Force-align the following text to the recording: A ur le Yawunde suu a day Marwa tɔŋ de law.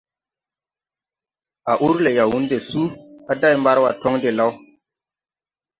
A 1.71 1.73
ur 1.85 1.95
le 2.05 2.09
Yawunde 2.17 2.57
suu 2.69 2.85
a 3.31 3.33
day 3.41 3.55
Marwa 3.63 3.89
tɔŋ 4.01 4.13
de 4.23 4.29
law. 4.37 4.51